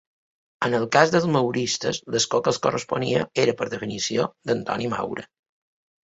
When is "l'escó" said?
2.15-2.39